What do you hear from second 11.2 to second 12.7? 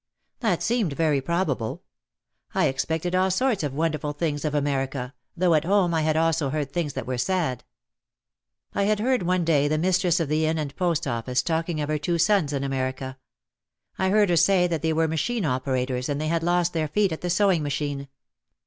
talking of her two sons in